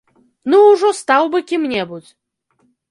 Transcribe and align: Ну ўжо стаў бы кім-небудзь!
Ну 0.53 0.61
ўжо 0.69 0.89
стаў 1.01 1.23
бы 1.37 1.45
кім-небудзь! 1.53 2.11